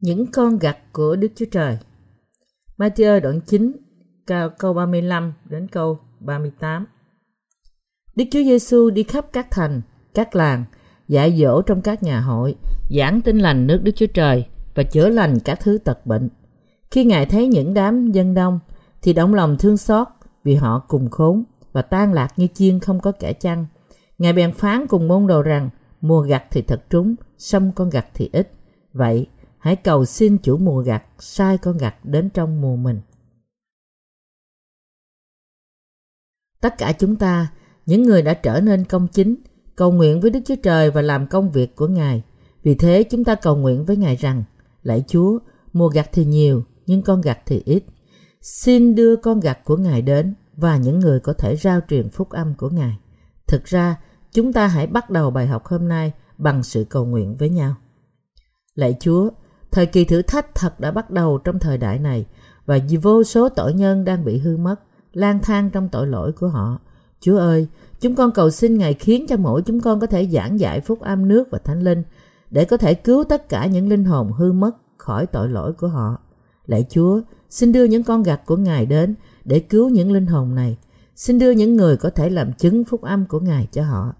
[0.00, 1.78] Những con gặt của Đức Chúa Trời
[2.78, 3.72] Matthew đoạn 9
[4.58, 6.86] câu 35 đến câu 38
[8.16, 9.82] Đức Chúa Giêsu đi khắp các thành,
[10.14, 10.64] các làng,
[11.08, 12.54] dạy dỗ trong các nhà hội,
[12.90, 16.28] giảng tin lành nước Đức Chúa Trời và chữa lành các thứ tật bệnh.
[16.90, 18.60] Khi Ngài thấy những đám dân đông,
[19.02, 20.08] thì động lòng thương xót
[20.44, 23.66] vì họ cùng khốn và tan lạc như chiên không có kẻ chăn.
[24.18, 25.70] Ngài bèn phán cùng môn đồ rằng,
[26.00, 28.52] mùa gặt thì thật trúng, xong con gặt thì ít.
[28.92, 29.26] Vậy,
[29.60, 33.00] hãy cầu xin chủ mùa gặt sai con gặt đến trong mùa mình.
[36.60, 37.52] Tất cả chúng ta,
[37.86, 39.36] những người đã trở nên công chính,
[39.76, 42.22] cầu nguyện với Đức Chúa Trời và làm công việc của Ngài.
[42.62, 44.44] Vì thế chúng ta cầu nguyện với Ngài rằng,
[44.82, 45.38] lạy Chúa,
[45.72, 47.84] mùa gặt thì nhiều, nhưng con gặt thì ít.
[48.40, 52.30] Xin đưa con gặt của Ngài đến và những người có thể rao truyền phúc
[52.30, 52.98] âm của Ngài.
[53.46, 53.96] Thực ra,
[54.32, 57.74] chúng ta hãy bắt đầu bài học hôm nay bằng sự cầu nguyện với nhau.
[58.74, 59.30] Lạy Chúa,
[59.72, 62.26] thời kỳ thử thách thật đã bắt đầu trong thời đại này
[62.66, 64.80] và vô số tội nhân đang bị hư mất,
[65.12, 66.78] lang thang trong tội lỗi của họ.
[67.20, 67.66] Chúa ơi,
[68.00, 71.00] chúng con cầu xin Ngài khiến cho mỗi chúng con có thể giảng dạy phúc
[71.00, 72.02] âm nước và thánh linh
[72.50, 75.88] để có thể cứu tất cả những linh hồn hư mất khỏi tội lỗi của
[75.88, 76.18] họ.
[76.66, 80.54] Lạy Chúa, xin đưa những con gặt của Ngài đến để cứu những linh hồn
[80.54, 80.76] này.
[81.16, 84.14] Xin đưa những người có thể làm chứng phúc âm của Ngài cho họ.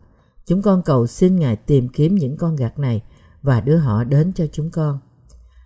[0.47, 3.03] Chúng con cầu xin Ngài tìm kiếm những con gạch này
[3.43, 4.99] và đưa họ đến cho chúng con.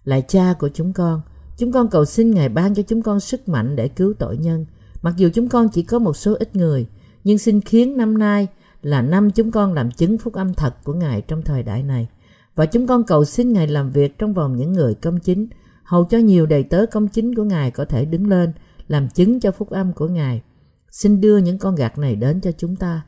[0.05, 1.21] Lại cha của chúng con,
[1.57, 4.67] chúng con cầu xin Ngài ban cho chúng con sức mạnh để cứu tội nhân.
[5.03, 6.87] Mặc dù chúng con chỉ có một số ít người,
[7.25, 8.49] nhưng xin khiến năm nay
[8.83, 12.09] là năm chúng con làm chứng phúc âm thật của Ngài trong thời đại này.
[12.55, 15.47] Và chúng con cầu xin Ngài làm việc trong vòng những người công chính,
[15.85, 18.53] hầu cho nhiều đầy tớ công chính của Ngài có thể đứng lên,
[18.89, 20.43] làm chứng cho phúc âm của Ngài.
[20.91, 23.03] Xin đưa những con gạt này đến cho chúng ta.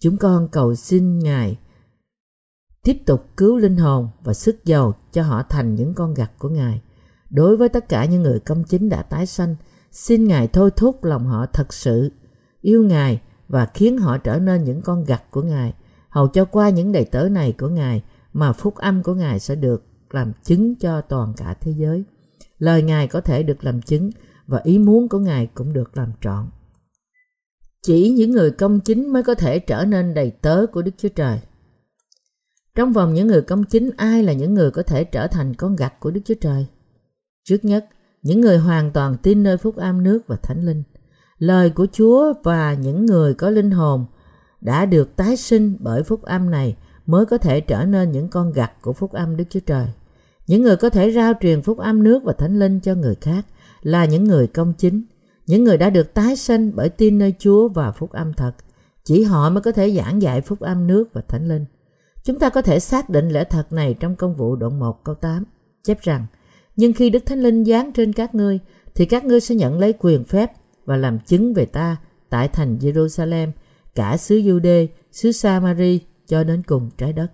[0.00, 1.56] Chúng con cầu xin Ngài
[2.86, 6.48] tiếp tục cứu linh hồn và sức giàu cho họ thành những con gặt của
[6.48, 6.82] Ngài.
[7.30, 9.56] Đối với tất cả những người công chính đã tái sanh,
[9.90, 12.12] xin Ngài thôi thúc lòng họ thật sự
[12.60, 15.74] yêu Ngài và khiến họ trở nên những con gặt của Ngài,
[16.08, 18.02] hầu cho qua những đầy tớ này của Ngài
[18.32, 22.04] mà phúc âm của Ngài sẽ được làm chứng cho toàn cả thế giới.
[22.58, 24.10] Lời Ngài có thể được làm chứng
[24.46, 26.46] và ý muốn của Ngài cũng được làm trọn.
[27.82, 31.08] Chỉ những người công chính mới có thể trở nên đầy tớ của Đức Chúa
[31.08, 31.40] Trời.
[32.76, 35.76] Trong vòng những người công chính, ai là những người có thể trở thành con
[35.76, 36.66] gặt của Đức Chúa Trời?
[37.44, 37.86] Trước nhất,
[38.22, 40.82] những người hoàn toàn tin nơi phúc âm nước và thánh linh.
[41.38, 44.06] Lời của Chúa và những người có linh hồn
[44.60, 46.76] đã được tái sinh bởi phúc âm này
[47.06, 49.86] mới có thể trở nên những con gặt của phúc âm Đức Chúa Trời.
[50.46, 53.46] Những người có thể rao truyền phúc âm nước và thánh linh cho người khác
[53.82, 55.02] là những người công chính,
[55.46, 58.52] những người đã được tái sinh bởi tin nơi Chúa và phúc âm thật.
[59.04, 61.64] Chỉ họ mới có thể giảng dạy phúc âm nước và thánh linh.
[62.26, 65.14] Chúng ta có thể xác định lẽ thật này trong công vụ đoạn 1 câu
[65.14, 65.44] 8,
[65.84, 66.26] chép rằng,
[66.76, 68.58] nhưng khi Đức Thánh Linh giáng trên các ngươi,
[68.94, 70.52] thì các ngươi sẽ nhận lấy quyền phép
[70.84, 71.96] và làm chứng về ta
[72.30, 73.50] tại thành Jerusalem,
[73.94, 77.28] cả xứ Jude, xứ Samari cho đến cùng trái đất.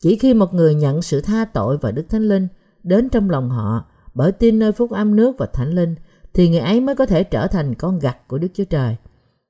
[0.00, 2.48] Chỉ khi một người nhận sự tha tội và Đức Thánh Linh
[2.82, 3.84] đến trong lòng họ
[4.14, 5.94] bởi tin nơi phúc âm nước và Thánh Linh,
[6.34, 8.96] thì người ấy mới có thể trở thành con gặt của Đức Chúa Trời.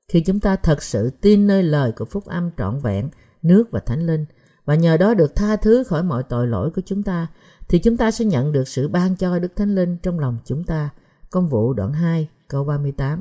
[0.07, 3.09] Khi chúng ta thật sự tin nơi lời của phúc âm trọn vẹn,
[3.41, 4.25] nước và Thánh Linh,
[4.65, 7.27] và nhờ đó được tha thứ khỏi mọi tội lỗi của chúng ta,
[7.69, 10.63] thì chúng ta sẽ nhận được sự ban cho Đức Thánh Linh trong lòng chúng
[10.63, 10.89] ta.
[11.29, 13.19] Công vụ đoạn 2 câu 38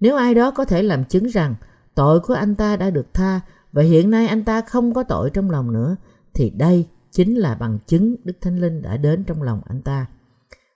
[0.00, 1.54] Nếu ai đó có thể làm chứng rằng
[1.94, 3.40] tội của anh ta đã được tha
[3.72, 5.96] và hiện nay anh ta không có tội trong lòng nữa,
[6.34, 10.06] thì đây chính là bằng chứng Đức Thánh Linh đã đến trong lòng anh ta.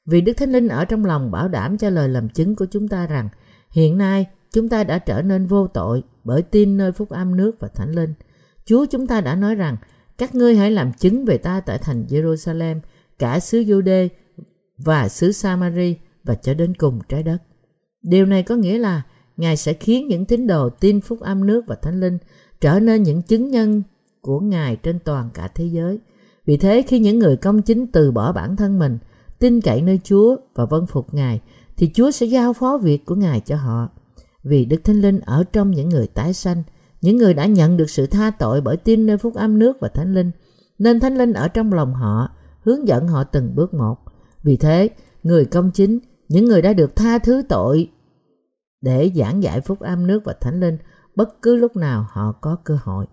[0.06, 2.88] Vì Đức Thánh Linh ở trong lòng bảo đảm cho lời làm chứng của chúng
[2.88, 3.28] ta rằng
[3.70, 7.56] hiện nay chúng ta đã trở nên vô tội bởi tin nơi phúc âm nước
[7.60, 8.14] và Thánh Linh.
[8.64, 9.76] Chúa chúng ta đã nói rằng
[10.18, 12.81] các ngươi hãy làm chứng về ta tại thành Jerusalem,
[13.19, 14.08] cả xứ Jude
[14.78, 17.38] và xứ Samari và cho đến cùng trái đất.
[18.02, 19.02] Điều này có nghĩa là
[19.37, 22.19] Ngài sẽ khiến những tín đồ tin phúc âm nước và Thánh Linh
[22.60, 23.82] trở nên những chứng nhân
[24.20, 25.98] của Ngài trên toàn cả thế giới.
[26.46, 28.98] Vì thế khi những người công chính từ bỏ bản thân mình,
[29.38, 31.40] tin cậy nơi Chúa và vâng phục Ngài,
[31.76, 33.88] thì Chúa sẽ giao phó việc của Ngài cho họ.
[34.42, 36.62] Vì Đức Thánh Linh ở trong những người tái sanh,
[37.02, 39.88] những người đã nhận được sự tha tội bởi tin nơi phúc âm nước và
[39.88, 40.31] Thánh Linh,
[40.78, 42.28] nên Thánh Linh ở trong lòng họ,
[42.64, 43.96] hướng dẫn họ từng bước một.
[44.43, 44.88] Vì thế,
[45.22, 47.90] người công chính, những người đã được tha thứ tội
[48.81, 50.78] để giảng giải phúc âm nước và Thánh Linh
[51.16, 53.06] bất cứ lúc nào họ có cơ hội.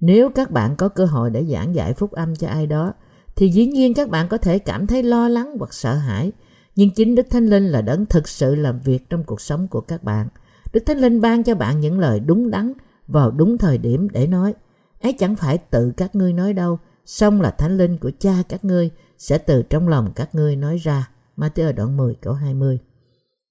[0.00, 2.92] Nếu các bạn có cơ hội để giảng giải phúc âm cho ai đó,
[3.36, 6.32] thì dĩ nhiên các bạn có thể cảm thấy lo lắng hoặc sợ hãi,
[6.76, 9.80] nhưng chính Đức Thánh Linh là đấng thực sự làm việc trong cuộc sống của
[9.80, 10.28] các bạn.
[10.72, 12.72] Đức Thánh Linh ban cho bạn những lời đúng đắn
[13.12, 14.54] vào đúng thời điểm để nói.
[15.00, 18.64] Ấy chẳng phải tự các ngươi nói đâu, xong là thánh linh của cha các
[18.64, 21.10] ngươi sẽ từ trong lòng các ngươi nói ra.
[21.36, 22.78] Matthew đoạn 10 câu 20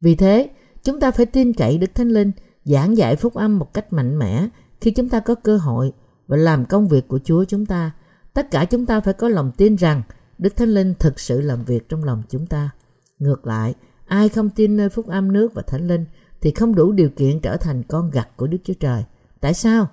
[0.02, 0.50] Vì thế,
[0.84, 2.32] chúng ta phải tin cậy Đức Thánh Linh
[2.64, 4.48] giảng dạy phúc âm một cách mạnh mẽ
[4.82, 5.92] khi chúng ta có cơ hội
[6.28, 7.92] và làm công việc của Chúa chúng ta.
[8.34, 10.02] Tất cả chúng ta phải có lòng tin rằng
[10.38, 12.70] Đức Thánh Linh thực sự làm việc trong lòng chúng ta.
[13.20, 13.74] Ngược lại,
[14.06, 16.06] ai không tin nơi phúc âm nước và Thánh Linh
[16.42, 19.04] thì không đủ điều kiện trở thành con gặt của Đức Chúa Trời.
[19.41, 19.88] Tại sao?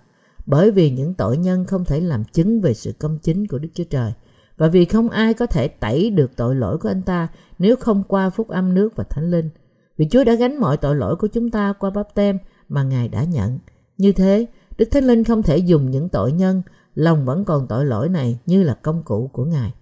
[0.47, 3.69] Bởi vì những tội nhân không thể làm chứng về sự công chính của Đức
[3.75, 4.13] Chúa Trời
[4.57, 7.29] và vì không ai có thể tẩy được tội lỗi của anh ta
[7.59, 9.51] nếu không qua phúc âm nước và Thánh Linh.
[9.97, 12.39] Vì Chúa đã gánh mọi tội lỗi của chúng ta qua báp tem
[12.69, 13.59] mà Ngài đã nhận.
[13.99, 14.47] Như thế,
[14.79, 16.63] Đức Thánh Linh không thể dùng những tội nhân
[16.95, 19.75] lòng vẫn còn tội lỗi này như là công cụ của Ngài.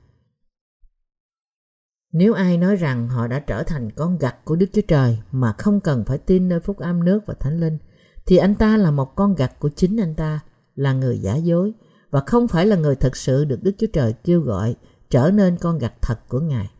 [2.12, 5.52] Nếu ai nói rằng họ đã trở thành con gặt của Đức Chúa Trời mà
[5.52, 7.78] không cần phải tin nơi phúc âm nước và thánh linh,
[8.26, 10.40] thì anh ta là một con gặt của chính anh ta,
[10.74, 11.72] là người giả dối
[12.10, 14.74] và không phải là người thật sự được Đức Chúa Trời kêu gọi
[15.10, 16.70] trở nên con gặt thật của Ngài.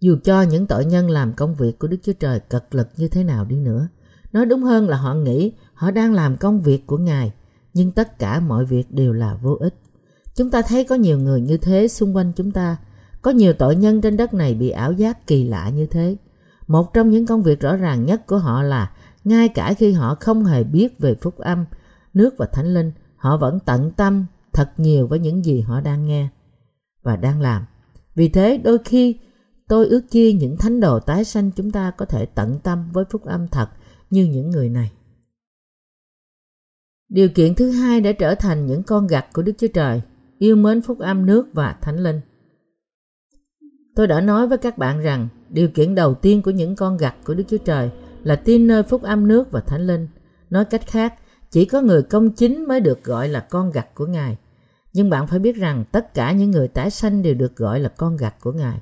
[0.00, 3.08] Dù cho những tội nhân làm công việc của Đức Chúa Trời cật lực như
[3.08, 3.88] thế nào đi nữa,
[4.32, 7.32] nói đúng hơn là họ nghĩ họ đang làm công việc của Ngài,
[7.74, 9.74] nhưng tất cả mọi việc đều là vô ích.
[10.34, 12.76] Chúng ta thấy có nhiều người như thế xung quanh chúng ta,
[13.22, 16.16] có nhiều tội nhân trên đất này bị ảo giác kỳ lạ như thế.
[16.66, 18.90] Một trong những công việc rõ ràng nhất của họ là
[19.24, 21.64] ngay cả khi họ không hề biết về phúc âm,
[22.14, 26.06] nước và thánh linh, họ vẫn tận tâm thật nhiều với những gì họ đang
[26.06, 26.28] nghe
[27.02, 27.64] và đang làm.
[28.14, 29.16] Vì thế đôi khi
[29.68, 33.04] tôi ước chi những thánh đồ tái sanh chúng ta có thể tận tâm với
[33.10, 33.68] phúc âm thật
[34.10, 34.92] như những người này.
[37.08, 40.02] Điều kiện thứ hai để trở thành những con gặt của Đức Chúa Trời,
[40.38, 42.20] yêu mến phúc âm nước và thánh linh.
[43.94, 47.14] Tôi đã nói với các bạn rằng điều kiện đầu tiên của những con gặt
[47.24, 47.90] của Đức Chúa Trời
[48.24, 50.08] là tin nơi phúc âm nước và thánh linh.
[50.50, 51.14] Nói cách khác,
[51.50, 54.36] chỉ có người công chính mới được gọi là con gặt của Ngài.
[54.92, 57.88] Nhưng bạn phải biết rằng tất cả những người tái sanh đều được gọi là
[57.88, 58.80] con gặt của Ngài.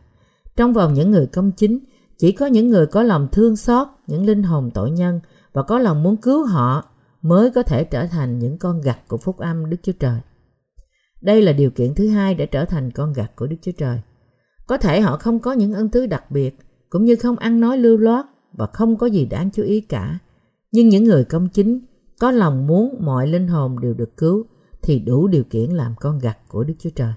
[0.56, 1.78] Trong vòng những người công chính,
[2.18, 5.20] chỉ có những người có lòng thương xót những linh hồn tội nhân
[5.52, 6.84] và có lòng muốn cứu họ
[7.22, 10.20] mới có thể trở thành những con gặt của phúc âm Đức Chúa Trời.
[11.20, 14.00] Đây là điều kiện thứ hai để trở thành con gặt của Đức Chúa Trời.
[14.66, 16.58] Có thể họ không có những ân tứ đặc biệt,
[16.90, 20.18] cũng như không ăn nói lưu loát và không có gì đáng chú ý cả.
[20.72, 21.80] Nhưng những người công chính
[22.20, 24.46] có lòng muốn mọi linh hồn đều được cứu
[24.82, 27.12] thì đủ điều kiện làm con gặt của Đức Chúa Trời.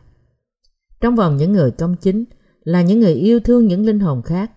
[1.01, 2.25] Trong vòng những người công chính
[2.63, 4.51] là những người yêu thương những linh hồn khác,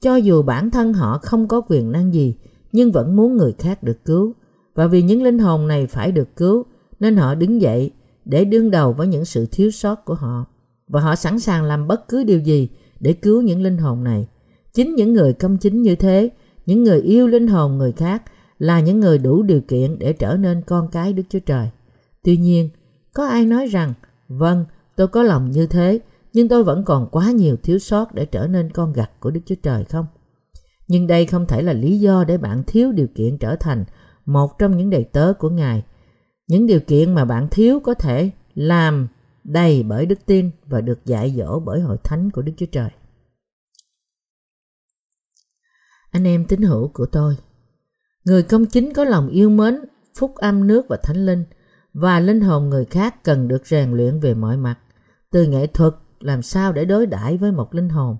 [0.00, 2.36] cho dù bản thân họ không có quyền năng gì
[2.72, 4.34] nhưng vẫn muốn người khác được cứu
[4.74, 6.64] và vì những linh hồn này phải được cứu
[7.00, 7.90] nên họ đứng dậy
[8.24, 10.44] để đương đầu với những sự thiếu sót của họ
[10.88, 12.68] và họ sẵn sàng làm bất cứ điều gì
[13.00, 14.28] để cứu những linh hồn này.
[14.78, 16.30] Chính những người công chính như thế,
[16.66, 18.22] những người yêu linh hồn người khác
[18.58, 21.70] là những người đủ điều kiện để trở nên con cái Đức Chúa Trời.
[22.24, 22.70] Tuy nhiên,
[23.14, 23.94] có ai nói rằng,
[24.28, 24.64] vâng,
[24.96, 26.00] tôi có lòng như thế,
[26.32, 29.40] nhưng tôi vẫn còn quá nhiều thiếu sót để trở nên con gặt của Đức
[29.46, 30.06] Chúa Trời không?
[30.88, 33.84] Nhưng đây không thể là lý do để bạn thiếu điều kiện trở thành
[34.26, 35.82] một trong những đầy tớ của Ngài.
[36.48, 39.08] Những điều kiện mà bạn thiếu có thể làm
[39.44, 42.90] đầy bởi đức tin và được dạy dỗ bởi hội thánh của Đức Chúa Trời.
[46.10, 47.36] Anh em tín hữu của tôi,
[48.24, 49.80] người công chính có lòng yêu mến,
[50.18, 51.44] phúc âm nước và thánh linh
[51.94, 54.78] và linh hồn người khác cần được rèn luyện về mọi mặt,
[55.30, 58.16] từ nghệ thuật làm sao để đối đãi với một linh hồn,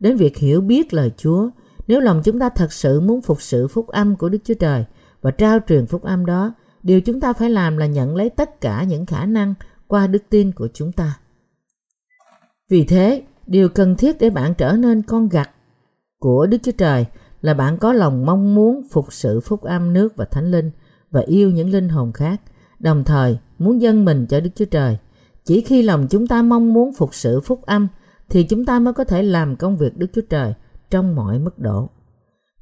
[0.00, 1.50] đến việc hiểu biết lời Chúa.
[1.86, 4.84] Nếu lòng chúng ta thật sự muốn phục sự phúc âm của Đức Chúa Trời
[5.22, 8.60] và trao truyền phúc âm đó, điều chúng ta phải làm là nhận lấy tất
[8.60, 9.54] cả những khả năng
[9.86, 11.18] qua đức tin của chúng ta.
[12.68, 15.50] Vì thế, điều cần thiết để bạn trở nên con gặt
[16.18, 17.06] của Đức Chúa Trời
[17.42, 20.70] là bạn có lòng mong muốn phục sự phúc âm nước và thánh linh
[21.10, 22.40] và yêu những linh hồn khác,
[22.78, 24.98] đồng thời muốn dâng mình cho Đức Chúa Trời.
[25.44, 27.88] Chỉ khi lòng chúng ta mong muốn phục sự phúc âm
[28.28, 30.54] thì chúng ta mới có thể làm công việc Đức Chúa Trời
[30.90, 31.88] trong mọi mức độ.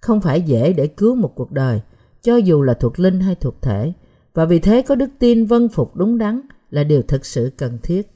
[0.00, 1.80] Không phải dễ để cứu một cuộc đời,
[2.22, 3.92] cho dù là thuộc linh hay thuộc thể,
[4.34, 6.40] và vì thế có đức tin vân phục đúng đắn
[6.70, 8.10] là điều thực sự cần thiết.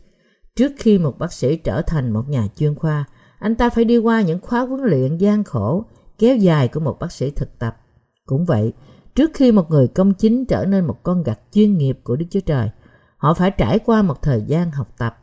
[0.56, 3.04] Trước khi một bác sĩ trở thành một nhà chuyên khoa,
[3.38, 5.84] anh ta phải đi qua những khóa huấn luyện gian khổ,
[6.20, 7.76] kéo dài của một bác sĩ thực tập.
[8.26, 8.72] Cũng vậy,
[9.14, 12.26] trước khi một người công chính trở nên một con gặt chuyên nghiệp của Đức
[12.30, 12.70] Chúa Trời,
[13.16, 15.16] họ phải trải qua một thời gian học tập.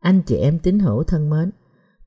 [0.00, 1.50] Anh chị em tín hữu thân mến,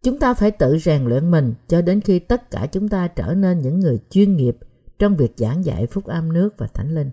[0.03, 3.33] chúng ta phải tự rèn luyện mình cho đến khi tất cả chúng ta trở
[3.33, 4.57] nên những người chuyên nghiệp
[5.00, 7.12] trong việc giảng dạy phúc âm nước và thánh linh.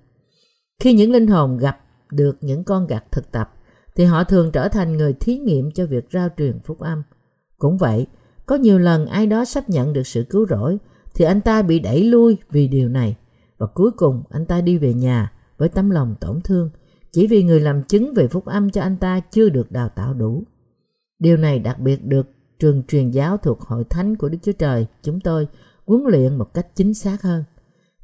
[0.80, 1.80] Khi những linh hồn gặp
[2.10, 3.50] được những con gặt thực tập
[3.96, 7.02] thì họ thường trở thành người thí nghiệm cho việc rao truyền phúc âm.
[7.58, 8.06] Cũng vậy,
[8.46, 10.78] có nhiều lần ai đó sắp nhận được sự cứu rỗi
[11.14, 13.16] thì anh ta bị đẩy lui vì điều này
[13.58, 16.70] và cuối cùng, anh ta đi về nhà với tấm lòng tổn thương,
[17.12, 20.14] chỉ vì người làm chứng về phúc âm cho anh ta chưa được đào tạo
[20.14, 20.42] đủ.
[21.18, 22.26] Điều này đặc biệt được
[22.58, 25.48] trường truyền giáo thuộc hội thánh của Đức Chúa Trời chúng tôi
[25.86, 27.44] huấn luyện một cách chính xác hơn.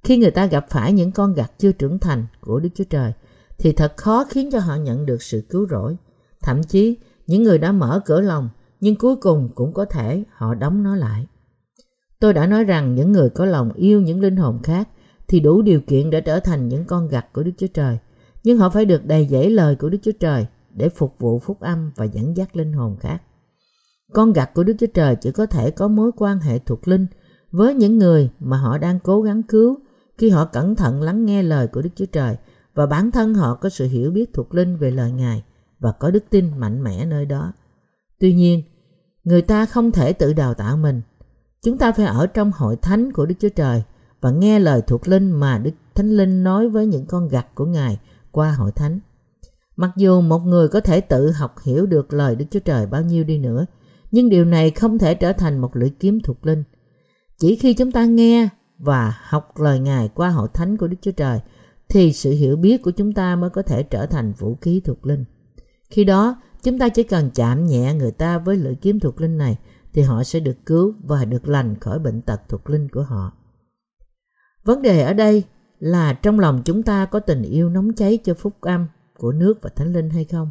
[0.03, 3.13] Khi người ta gặp phải những con gặt chưa trưởng thành của Đức Chúa Trời,
[3.59, 5.97] thì thật khó khiến cho họ nhận được sự cứu rỗi.
[6.43, 8.49] Thậm chí, những người đã mở cửa lòng,
[8.81, 11.27] nhưng cuối cùng cũng có thể họ đóng nó lại.
[12.21, 14.89] Tôi đã nói rằng những người có lòng yêu những linh hồn khác
[15.29, 17.99] thì đủ điều kiện để trở thành những con gặt của Đức Chúa Trời.
[18.45, 21.61] Nhưng họ phải được đầy dẫy lời của Đức Chúa Trời để phục vụ phúc
[21.61, 23.23] âm và dẫn dắt linh hồn khác.
[24.13, 27.07] Con gặt của Đức Chúa Trời chỉ có thể có mối quan hệ thuộc linh
[27.51, 29.79] với những người mà họ đang cố gắng cứu
[30.19, 32.37] khi họ cẩn thận lắng nghe lời của Đức Chúa Trời
[32.75, 35.43] và bản thân họ có sự hiểu biết thuộc linh về lời Ngài
[35.79, 37.53] và có đức tin mạnh mẽ nơi đó.
[38.21, 38.63] Tuy nhiên,
[39.25, 41.01] người ta không thể tự đào tạo mình.
[41.63, 43.83] Chúng ta phải ở trong hội thánh của Đức Chúa Trời
[44.21, 47.67] và nghe lời thuộc linh mà Đức Thánh Linh nói với những con gặt của
[47.67, 47.99] Ngài
[48.31, 49.01] qua hội thánh.
[49.77, 53.03] Mặc dù một người có thể tự học hiểu được lời Đức Chúa Trời bao
[53.03, 53.67] nhiêu đi nữa,
[54.11, 56.65] nhưng điều này không thể trở thành một lưỡi kiếm thuộc linh.
[57.39, 58.49] Chỉ khi chúng ta nghe
[58.79, 61.41] và học lời Ngài qua hội thánh của Đức Chúa Trời
[61.89, 65.07] thì sự hiểu biết của chúng ta mới có thể trở thành vũ khí thuộc
[65.07, 65.25] linh.
[65.91, 69.39] Khi đó, chúng ta chỉ cần chạm nhẹ người ta với lưỡi kiếm thuộc linh
[69.39, 69.57] này
[69.95, 73.33] thì họ sẽ được cứu và được lành khỏi bệnh tật thuộc linh của họ.
[74.65, 75.45] Vấn đề ở đây
[75.79, 78.87] là trong lòng chúng ta có tình yêu nóng cháy cho phúc âm
[79.19, 80.51] của nước và thánh linh hay không.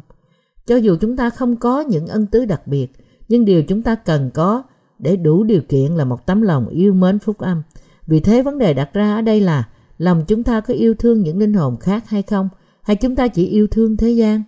[0.66, 2.92] Cho dù chúng ta không có những ân tứ đặc biệt,
[3.28, 4.62] nhưng điều chúng ta cần có
[4.98, 7.62] để đủ điều kiện là một tấm lòng yêu mến phúc âm.
[8.06, 9.68] Vì thế vấn đề đặt ra ở đây là
[9.98, 12.48] lòng chúng ta có yêu thương những linh hồn khác hay không,
[12.82, 14.42] hay chúng ta chỉ yêu thương thế gian?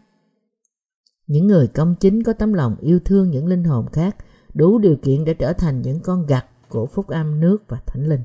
[1.26, 4.16] Những người công chính có tấm lòng yêu thương những linh hồn khác
[4.54, 8.08] đủ điều kiện để trở thành những con gặt của phúc âm nước và thánh
[8.08, 8.22] linh.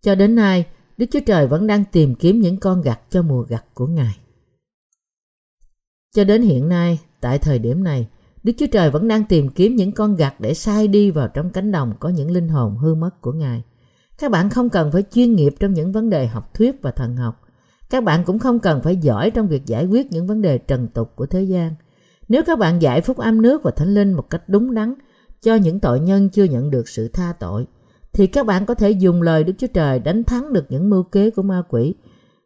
[0.00, 0.66] Cho đến nay,
[0.96, 4.18] Đức Chúa Trời vẫn đang tìm kiếm những con gặt cho mùa gặt của Ngài.
[6.14, 8.08] Cho đến hiện nay, tại thời điểm này,
[8.42, 11.50] Đức Chúa Trời vẫn đang tìm kiếm những con gặt để sai đi vào trong
[11.50, 13.62] cánh đồng có những linh hồn hư mất của Ngài.
[14.18, 17.16] Các bạn không cần phải chuyên nghiệp trong những vấn đề học thuyết và thần
[17.16, 17.42] học.
[17.90, 20.88] Các bạn cũng không cần phải giỏi trong việc giải quyết những vấn đề trần
[20.88, 21.74] tục của thế gian.
[22.28, 24.94] Nếu các bạn giải phúc âm nước và thánh linh một cách đúng đắn
[25.42, 27.66] cho những tội nhân chưa nhận được sự tha tội,
[28.12, 31.02] thì các bạn có thể dùng lời Đức Chúa Trời đánh thắng được những mưu
[31.02, 31.94] kế của ma quỷ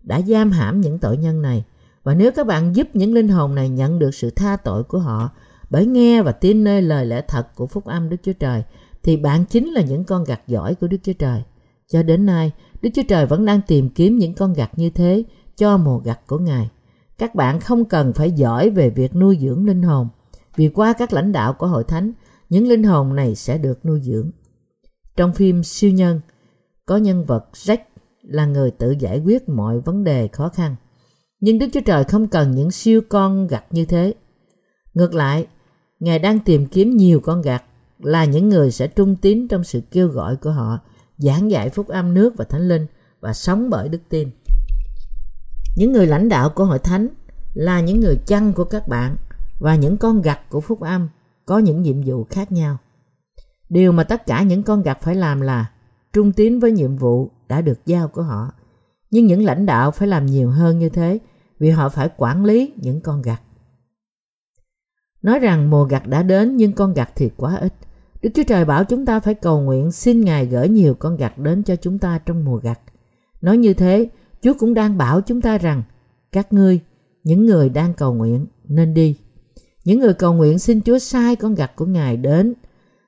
[0.03, 1.65] đã giam hãm những tội nhân này.
[2.03, 4.99] Và nếu các bạn giúp những linh hồn này nhận được sự tha tội của
[4.99, 5.31] họ
[5.71, 8.63] bởi nghe và tin nơi lời lẽ thật của phúc âm Đức Chúa Trời,
[9.03, 11.43] thì bạn chính là những con gặt giỏi của Đức Chúa Trời.
[11.89, 15.25] Cho đến nay, Đức Chúa Trời vẫn đang tìm kiếm những con gặt như thế
[15.57, 16.71] cho mùa gặt của Ngài.
[17.21, 20.09] Các bạn không cần phải giỏi về việc nuôi dưỡng linh hồn,
[20.57, 22.13] vì qua các lãnh đạo của hội thánh,
[22.49, 24.31] những linh hồn này sẽ được nuôi dưỡng.
[25.17, 26.21] Trong phim Siêu Nhân,
[26.87, 27.79] có nhân vật Jack
[28.23, 30.77] là người tự giải quyết mọi vấn đề khó khăn.
[31.41, 34.15] Nhưng Đức Chúa Trời không cần những siêu con gặt như thế.
[34.95, 35.47] Ngược lại,
[36.01, 37.65] Ngài đang tìm kiếm nhiều con gặt
[37.99, 40.79] là những người sẽ trung tín trong sự kêu gọi của họ,
[41.17, 42.87] giảng dạy phúc âm nước và thánh linh
[43.21, 44.31] và sống bởi đức tin.
[45.77, 47.09] Những người lãnh đạo của hội thánh
[47.55, 49.17] là những người chăn của các bạn
[49.59, 51.09] và những con gặt của phúc âm
[51.47, 52.77] có những nhiệm vụ khác nhau.
[53.69, 55.71] Điều mà tất cả những con gặt phải làm là
[56.13, 58.53] trung tín với nhiệm vụ đã được giao của họ.
[59.11, 61.19] Nhưng những lãnh đạo phải làm nhiều hơn như thế
[61.59, 63.41] vì họ phải quản lý những con gặt.
[65.23, 67.75] Nói rằng mùa gặt đã đến nhưng con gặt thì quá ít.
[68.23, 71.39] Đức Chúa Trời bảo chúng ta phải cầu nguyện xin Ngài gửi nhiều con gặt
[71.39, 72.81] đến cho chúng ta trong mùa gặt.
[73.41, 74.09] Nói như thế,
[74.43, 75.83] Chúa cũng đang bảo chúng ta rằng
[76.33, 76.81] các ngươi,
[77.25, 79.17] những người đang cầu nguyện nên đi.
[79.85, 82.55] Những người cầu nguyện xin Chúa sai con gặt của Ngài đến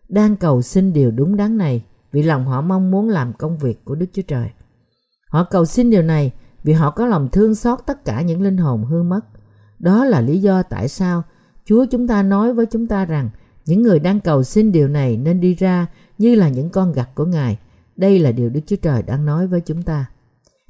[0.08, 3.84] đang cầu xin điều đúng đắn này vì lòng họ mong muốn làm công việc
[3.84, 4.48] của Đức Chúa Trời.
[5.28, 6.32] Họ cầu xin điều này
[6.64, 9.20] vì họ có lòng thương xót tất cả những linh hồn hư mất.
[9.78, 11.22] Đó là lý do tại sao
[11.64, 13.30] Chúa chúng ta nói với chúng ta rằng
[13.66, 15.86] những người đang cầu xin điều này nên đi ra
[16.18, 17.58] như là những con gặt của Ngài.
[17.96, 20.06] Đây là điều Đức Chúa Trời đang nói với chúng ta.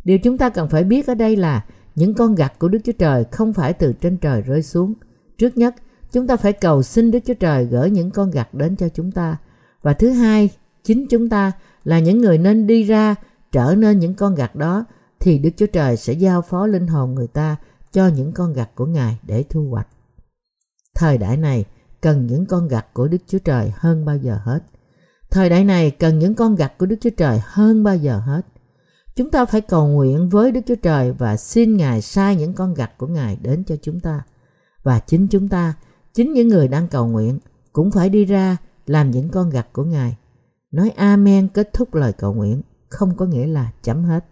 [0.05, 2.93] Điều chúng ta cần phải biết ở đây là những con gặt của Đức Chúa
[2.93, 4.95] Trời không phải từ trên trời rơi xuống.
[5.39, 5.75] Trước nhất,
[6.13, 9.13] chúng ta phải cầu xin Đức Chúa Trời gửi những con gặt đến cho chúng
[9.13, 9.37] ta.
[9.83, 10.51] Và thứ hai,
[10.85, 11.53] chính chúng ta
[11.85, 13.15] là những người nên đi ra
[13.53, 14.85] trở nên những con gặt đó
[15.21, 17.57] thì Đức Chúa Trời sẽ giao phó linh hồn người ta
[17.93, 19.89] cho những con gặt của Ngài để thu hoạch.
[20.95, 21.65] Thời đại này
[22.01, 24.61] cần những con gặt của Đức Chúa Trời hơn bao giờ hết.
[25.31, 28.47] Thời đại này cần những con gặt của Đức Chúa Trời hơn bao giờ hết.
[29.17, 32.75] Chúng ta phải cầu nguyện với Đức Chúa Trời và xin Ngài sai những con
[32.75, 34.23] gặt của Ngài đến cho chúng ta.
[34.83, 35.75] Và chính chúng ta
[36.15, 37.39] Chính những người đang cầu nguyện
[37.73, 40.17] cũng phải đi ra làm những con gặt của Ngài.
[40.71, 44.25] Nói Amen kết thúc lời cầu nguyện không có nghĩa là chấm hết.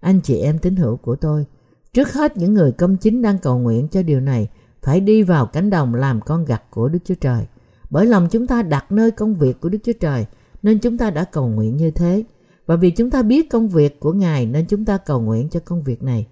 [0.00, 1.46] Anh chị em tín hữu của tôi,
[1.92, 4.48] Trước hết những người công chính đang cầu nguyện cho điều này
[4.82, 7.46] phải đi vào cánh đồng làm con gặt của Đức Chúa Trời.
[7.90, 10.26] Bởi lòng chúng ta đặt nơi công việc của Đức Chúa Trời
[10.62, 12.24] nên chúng ta đã cầu nguyện như thế.
[12.66, 15.60] Và vì chúng ta biết công việc của Ngài nên chúng ta cầu nguyện cho
[15.60, 16.26] công việc này.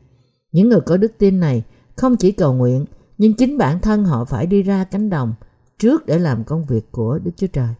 [0.53, 1.63] Những người có đức tin này
[1.97, 2.85] không chỉ cầu nguyện
[3.19, 5.35] nhưng chính bản thân họ phải đi ra cánh đồng
[5.79, 7.75] trước để làm công việc của Đức Chúa Trời.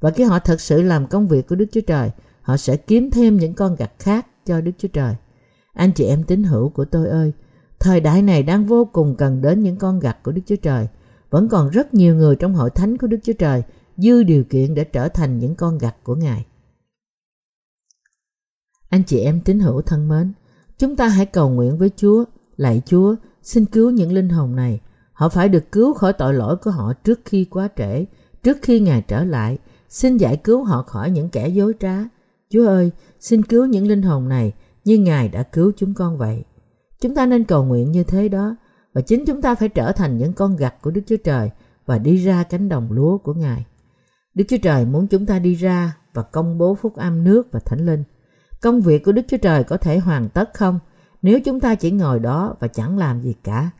[0.00, 2.10] Và khi họ thật sự làm công việc của Đức Chúa Trời,
[2.42, 5.14] họ sẽ kiếm thêm những con gặt khác cho Đức Chúa Trời.
[5.72, 7.32] Anh chị em tín hữu của tôi ơi,
[7.80, 10.86] thời đại này đang vô cùng cần đến những con gặt của Đức Chúa Trời.
[11.30, 13.62] Vẫn còn rất nhiều người trong hội thánh của Đức Chúa Trời
[13.96, 16.44] dư điều kiện để trở thành những con gặt của Ngài.
[18.88, 20.32] Anh chị em tín hữu thân mến,
[20.78, 22.24] chúng ta hãy cầu nguyện với Chúa,
[22.56, 24.80] lạy Chúa, xin cứu những linh hồn này.
[25.12, 28.04] Họ phải được cứu khỏi tội lỗi của họ trước khi quá trễ,
[28.42, 29.58] trước khi Ngài trở lại.
[29.88, 31.96] Xin giải cứu họ khỏi những kẻ dối trá.
[32.50, 32.90] Chúa ơi,
[33.20, 34.52] xin cứu những linh hồn này
[34.84, 36.44] như Ngài đã cứu chúng con vậy.
[37.00, 38.56] Chúng ta nên cầu nguyện như thế đó
[38.94, 41.50] và chính chúng ta phải trở thành những con gặt của Đức Chúa Trời
[41.86, 43.66] và đi ra cánh đồng lúa của Ngài.
[44.34, 47.60] Đức Chúa Trời muốn chúng ta đi ra và công bố phúc âm nước và
[47.60, 48.04] thánh linh.
[48.60, 50.78] Công việc của Đức Chúa Trời có thể hoàn tất không
[51.22, 53.70] nếu chúng ta chỉ ngồi đó và chẳng làm gì cả?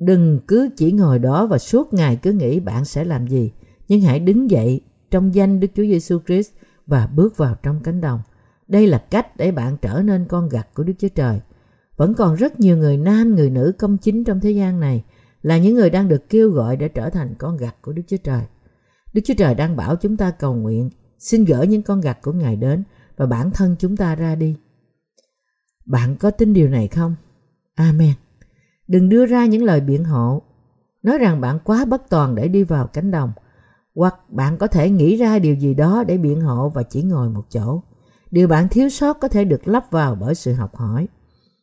[0.00, 3.52] Đừng cứ chỉ ngồi đó và suốt ngày cứ nghĩ bạn sẽ làm gì,
[3.88, 6.50] nhưng hãy đứng dậy trong danh Đức Chúa Giêsu Christ
[6.86, 8.20] và bước vào trong cánh đồng.
[8.68, 11.40] Đây là cách để bạn trở nên con gặt của Đức Chúa Trời.
[11.96, 15.04] Vẫn còn rất nhiều người nam, người nữ công chính trong thế gian này
[15.42, 18.16] là những người đang được kêu gọi để trở thành con gặt của Đức Chúa
[18.16, 18.42] Trời.
[19.12, 22.32] Đức Chúa Trời đang bảo chúng ta cầu nguyện, xin gỡ những con gặt của
[22.32, 22.84] Ngài đến
[23.20, 24.56] và bản thân chúng ta ra đi.
[25.86, 27.14] Bạn có tin điều này không?
[27.74, 28.12] Amen.
[28.88, 30.42] Đừng đưa ra những lời biện hộ,
[31.02, 33.32] nói rằng bạn quá bất toàn để đi vào cánh đồng,
[33.94, 37.30] hoặc bạn có thể nghĩ ra điều gì đó để biện hộ và chỉ ngồi
[37.30, 37.82] một chỗ.
[38.30, 41.08] Điều bạn thiếu sót có thể được lắp vào bởi sự học hỏi.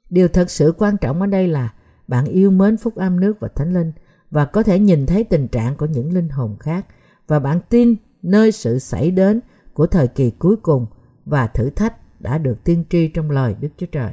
[0.10, 1.74] Điều thật sự quan trọng ở đây là
[2.08, 3.92] bạn yêu mến phúc âm nước và thánh linh
[4.32, 6.86] và có thể nhìn thấy tình trạng của những linh hồn khác
[7.28, 9.40] và bạn tin nơi sự xảy đến
[9.74, 10.86] của thời kỳ cuối cùng
[11.30, 14.12] và thử thách đã được tiên tri trong lời Đức Chúa Trời.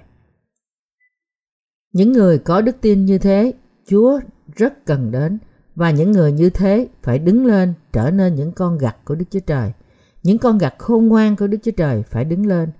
[1.92, 3.52] Những người có đức tin như thế,
[3.86, 4.20] Chúa
[4.56, 5.38] rất cần đến
[5.74, 9.24] và những người như thế phải đứng lên trở nên những con gặt của Đức
[9.30, 9.72] Chúa Trời.
[10.22, 12.70] Những con gặt khôn ngoan của Đức Chúa Trời phải đứng lên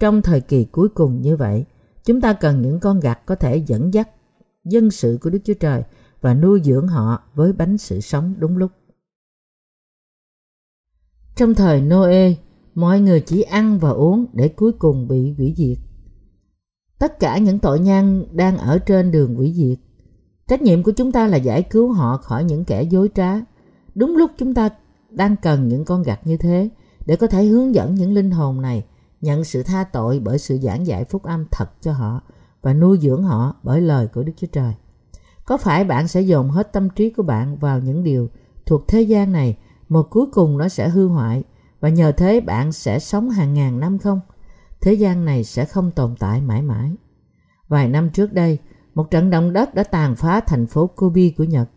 [0.00, 1.64] trong thời kỳ cuối cùng như vậy.
[2.04, 4.08] Chúng ta cần những con gặt có thể dẫn dắt
[4.64, 5.82] dân sự của Đức Chúa Trời
[6.20, 8.70] và nuôi dưỡng họ với bánh sự sống đúng lúc.
[11.36, 12.32] Trong thời Noe,
[12.74, 15.78] mọi người chỉ ăn và uống để cuối cùng bị hủy diệt.
[16.98, 19.78] Tất cả những tội nhân đang ở trên đường hủy diệt.
[20.48, 23.34] Trách nhiệm của chúng ta là giải cứu họ khỏi những kẻ dối trá.
[23.94, 24.70] Đúng lúc chúng ta
[25.10, 26.68] đang cần những con gặt như thế
[27.06, 28.84] để có thể hướng dẫn những linh hồn này
[29.20, 32.20] nhận sự tha tội bởi sự giảng dạy phúc âm thật cho họ
[32.62, 34.72] và nuôi dưỡng họ bởi lời của Đức Chúa Trời.
[35.44, 38.28] Có phải bạn sẽ dồn hết tâm trí của bạn vào những điều
[38.66, 39.56] thuộc thế gian này
[39.88, 41.44] mà cuối cùng nó sẽ hư hoại
[41.84, 44.20] và nhờ thế bạn sẽ sống hàng ngàn năm không?
[44.80, 46.92] Thế gian này sẽ không tồn tại mãi mãi.
[47.68, 48.58] Vài năm trước đây,
[48.94, 51.68] một trận động đất đã tàn phá thành phố Kobe của Nhật.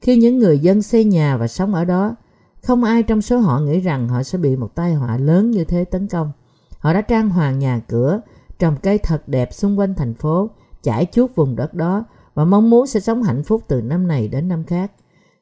[0.00, 2.16] Khi những người dân xây nhà và sống ở đó,
[2.62, 5.64] không ai trong số họ nghĩ rằng họ sẽ bị một tai họa lớn như
[5.64, 6.32] thế tấn công.
[6.78, 8.20] Họ đã trang hoàng nhà cửa,
[8.58, 10.50] trồng cây thật đẹp xung quanh thành phố,
[10.82, 14.28] trải chuốt vùng đất đó và mong muốn sẽ sống hạnh phúc từ năm này
[14.28, 14.92] đến năm khác.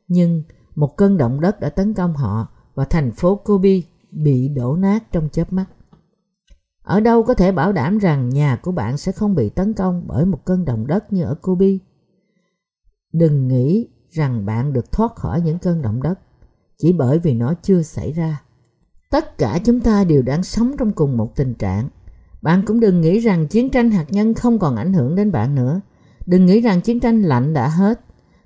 [0.09, 0.43] Nhưng
[0.75, 3.81] một cơn động đất đã tấn công họ và thành phố Kobe
[4.13, 5.67] bị đổ nát trong chớp mắt.
[6.83, 10.05] Ở đâu có thể bảo đảm rằng nhà của bạn sẽ không bị tấn công
[10.07, 11.67] bởi một cơn động đất như ở Kobe?
[13.13, 16.19] Đừng nghĩ rằng bạn được thoát khỏi những cơn động đất
[16.79, 18.43] chỉ bởi vì nó chưa xảy ra.
[19.11, 21.89] Tất cả chúng ta đều đang sống trong cùng một tình trạng.
[22.43, 25.55] Bạn cũng đừng nghĩ rằng chiến tranh hạt nhân không còn ảnh hưởng đến bạn
[25.55, 25.81] nữa.
[26.27, 28.01] Đừng nghĩ rằng chiến tranh lạnh đã hết.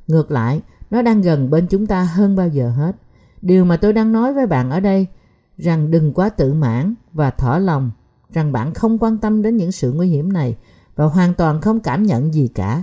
[0.06, 2.96] Ngược lại, nó đang gần bên chúng ta hơn bao giờ hết.
[3.42, 5.06] Điều mà tôi đang nói với bạn ở đây
[5.56, 7.90] rằng đừng quá tự mãn và thỏa lòng
[8.32, 10.56] rằng bạn không quan tâm đến những sự nguy hiểm này
[10.96, 12.82] và hoàn toàn không cảm nhận gì cả.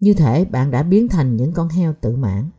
[0.00, 2.50] Như thể bạn đã biến thành những con heo tự mãn.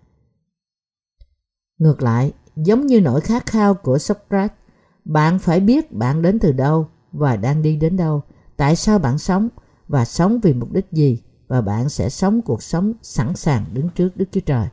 [1.77, 4.57] Ngược lại, giống như nỗi khát khao của Socrates,
[5.05, 8.21] bạn phải biết bạn đến từ đâu và đang đi đến đâu,
[8.57, 9.49] tại sao bạn sống
[9.87, 13.89] và sống vì mục đích gì và bạn sẽ sống cuộc sống sẵn sàng đứng
[13.89, 14.67] trước Đức Chúa Trời.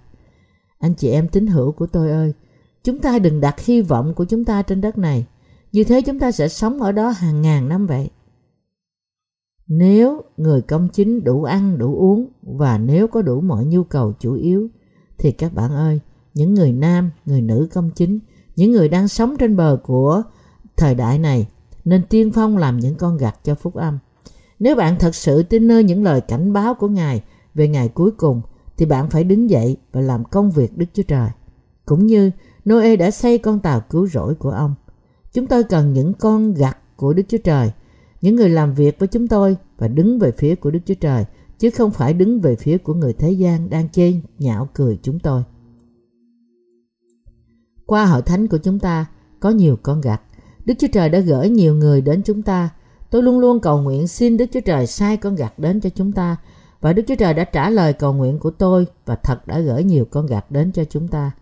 [0.78, 2.34] Anh chị em tín hữu của tôi ơi,
[2.84, 5.26] chúng ta đừng đặt hy vọng của chúng ta trên đất này.
[5.72, 8.10] Như thế chúng ta sẽ sống ở đó hàng ngàn năm vậy.
[9.66, 14.12] Nếu người công chính đủ ăn đủ uống và nếu có đủ mọi nhu cầu
[14.18, 14.68] chủ yếu
[15.18, 16.00] thì các bạn ơi,
[16.34, 18.18] những người nam, người nữ công chính,
[18.56, 20.22] những người đang sống trên bờ của
[20.76, 21.48] thời đại này
[21.84, 23.98] nên tiên phong làm những con gặt cho phúc âm.
[24.58, 27.22] Nếu bạn thật sự tin nơi những lời cảnh báo của Ngài
[27.54, 28.42] về ngày cuối cùng
[28.76, 31.30] thì bạn phải đứng dậy và làm công việc Đức Chúa Trời.
[31.84, 32.30] Cũng như
[32.68, 34.74] Noe đã xây con tàu cứu rỗi của ông.
[35.32, 37.72] Chúng tôi cần những con gặt của Đức Chúa Trời,
[38.20, 41.24] những người làm việc với chúng tôi và đứng về phía của Đức Chúa Trời,
[41.58, 45.18] chứ không phải đứng về phía của người thế gian đang chê nhạo cười chúng
[45.18, 45.42] tôi.
[47.86, 49.06] Qua hội thánh của chúng ta
[49.40, 50.22] có nhiều con gặt.
[50.64, 52.70] Đức Chúa Trời đã gửi nhiều người đến chúng ta.
[53.10, 56.12] Tôi luôn luôn cầu nguyện xin Đức Chúa Trời sai con gặt đến cho chúng
[56.12, 56.36] ta.
[56.80, 59.84] Và Đức Chúa Trời đã trả lời cầu nguyện của tôi và thật đã gửi
[59.84, 61.32] nhiều con gặt đến cho chúng ta.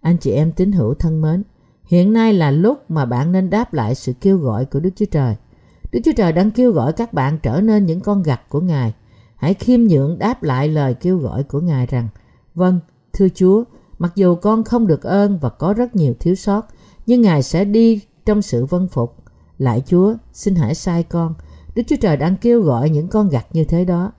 [0.00, 1.42] Anh chị em tín hữu thân mến,
[1.84, 5.06] hiện nay là lúc mà bạn nên đáp lại sự kêu gọi của Đức Chúa
[5.10, 5.34] Trời.
[5.92, 8.94] Đức Chúa Trời đang kêu gọi các bạn trở nên những con gặt của Ngài.
[9.36, 12.08] Hãy khiêm nhượng đáp lại lời kêu gọi của Ngài rằng,
[12.54, 12.80] Vâng,
[13.12, 13.64] thưa Chúa,
[13.98, 16.66] mặc dù con không được ơn và có rất nhiều thiếu sót,
[17.06, 19.16] nhưng Ngài sẽ đi trong sự vân phục.
[19.58, 21.34] Lại Chúa, xin hãy sai con.
[21.74, 24.12] Đức Chúa Trời đang kêu gọi những con gặt như thế đó.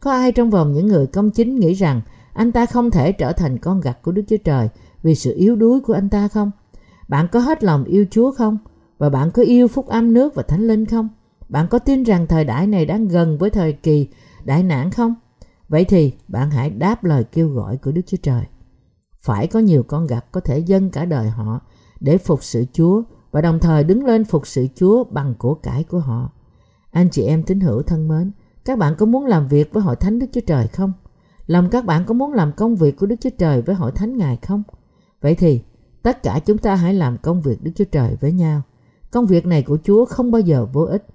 [0.00, 2.00] Có ai trong vòng những người công chính nghĩ rằng
[2.32, 4.68] anh ta không thể trở thành con gặt của Đức Chúa Trời
[5.02, 6.50] vì sự yếu đuối của anh ta không?
[7.08, 8.58] Bạn có hết lòng yêu Chúa không?
[8.98, 11.08] Và bạn có yêu phúc âm nước và thánh linh không?
[11.48, 14.08] Bạn có tin rằng thời đại này đang gần với thời kỳ
[14.44, 15.14] đại nạn không?
[15.68, 18.44] Vậy thì bạn hãy đáp lời kêu gọi của Đức Chúa Trời.
[19.22, 21.60] Phải có nhiều con gặt có thể dâng cả đời họ
[22.00, 25.84] để phục sự Chúa và đồng thời đứng lên phục sự Chúa bằng của cải
[25.84, 26.32] của họ.
[26.90, 28.32] Anh chị em tín hữu thân mến,
[28.64, 30.92] các bạn có muốn làm việc với hội thánh Đức Chúa Trời không?
[31.46, 34.16] Lòng các bạn có muốn làm công việc của Đức Chúa Trời với hội thánh
[34.16, 34.62] Ngài không?
[35.20, 35.60] Vậy thì
[36.02, 38.62] tất cả chúng ta hãy làm công việc Đức Chúa Trời với nhau.
[39.10, 41.06] Công việc này của Chúa không bao giờ vô ích.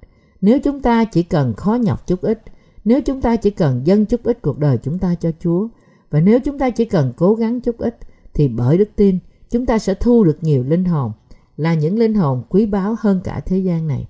[0.41, 2.43] Nếu chúng ta chỉ cần khó nhọc chút ít,
[2.85, 5.67] nếu chúng ta chỉ cần dâng chút ít cuộc đời chúng ta cho Chúa,
[6.09, 7.97] và nếu chúng ta chỉ cần cố gắng chút ít,
[8.33, 11.11] thì bởi đức tin, chúng ta sẽ thu được nhiều linh hồn,
[11.57, 14.07] là những linh hồn quý báu hơn cả thế gian này.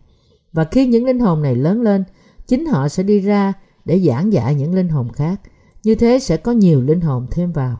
[0.54, 2.04] Và khi những linh hồn này lớn lên,
[2.48, 3.54] chính họ sẽ đi ra
[3.86, 5.42] để giảng dạy những linh hồn khác.
[5.84, 7.78] Như thế sẽ có nhiều linh hồn thêm vào.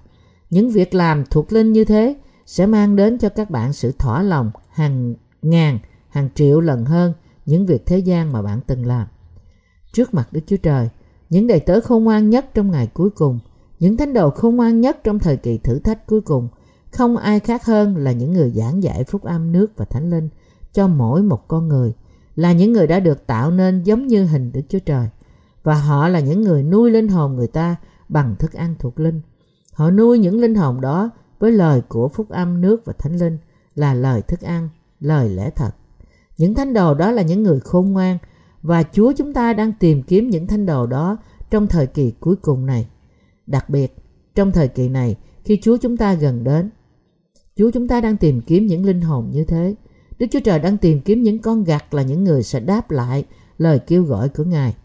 [0.54, 4.24] Những việc làm thuộc linh như thế sẽ mang đến cho các bạn sự thỏa
[4.24, 7.14] lòng hàng ngàn, hàng triệu lần hơn
[7.46, 9.08] những việc thế gian mà bạn từng làm.
[9.94, 10.90] Trước mặt Đức Chúa Trời,
[11.30, 13.40] những đầy tớ khôn ngoan nhất trong ngày cuối cùng,
[13.80, 16.48] những thánh đồ khôn ngoan nhất trong thời kỳ thử thách cuối cùng,
[16.92, 20.30] không ai khác hơn là những người giảng dạy phúc âm nước và thánh linh
[20.74, 21.94] cho mỗi một con người,
[22.36, 25.08] là những người đã được tạo nên giống như hình Đức Chúa Trời.
[25.64, 27.76] Và họ là những người nuôi linh hồn người ta
[28.10, 29.22] bằng thức ăn thuộc linh.
[29.74, 31.10] Họ nuôi những linh hồn đó
[31.40, 33.38] với lời của phúc âm nước và thánh linh
[33.76, 35.72] là lời thức ăn, lời lẽ thật.
[36.38, 38.18] Những thánh đồ đó là những người khôn ngoan
[38.62, 41.18] và Chúa chúng ta đang tìm kiếm những thánh đồ đó
[41.50, 42.88] trong thời kỳ cuối cùng này.
[43.48, 43.96] Đặc biệt,
[44.36, 46.70] trong thời kỳ này, khi Chúa chúng ta gần đến,
[47.56, 49.76] Chúa chúng ta đang tìm kiếm những linh hồn như thế.
[50.20, 53.26] Đức Chúa Trời đang tìm kiếm những con gặt là những người sẽ đáp lại
[53.58, 54.76] lời kêu gọi của Ngài.